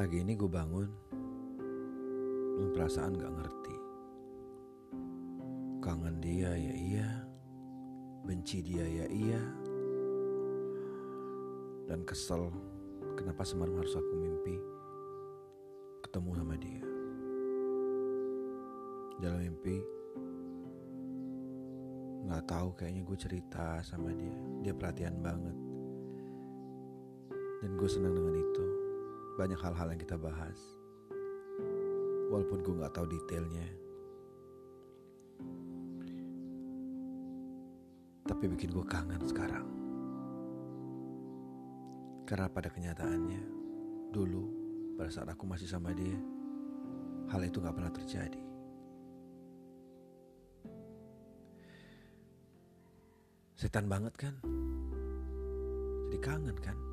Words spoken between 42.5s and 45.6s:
pada kenyataannya, dulu pada saat aku